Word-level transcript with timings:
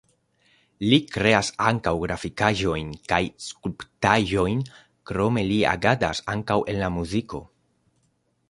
Li 0.91 0.97
kreas 1.15 1.51
ankaŭ 1.71 1.93
grafikaĵojn 2.05 2.89
kaj 3.13 3.21
skulptaĵojn, 3.49 4.65
krome 5.11 5.45
li 5.53 5.63
agadas 5.77 6.25
ankaŭ 6.37 6.59
en 6.75 6.83
la 6.87 6.91
muziko. 6.99 7.45